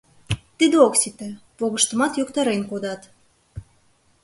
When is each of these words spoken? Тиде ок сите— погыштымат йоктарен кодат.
Тиде 0.57 0.77
ок 0.87 0.93
сите— 1.01 1.29
погыштымат 1.57 2.13
йоктарен 2.19 2.61
кодат. 2.69 3.01